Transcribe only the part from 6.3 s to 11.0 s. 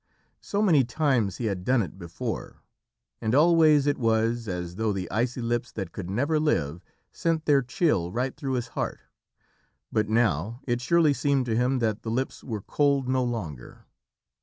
live sent their chill right through his heart, but now it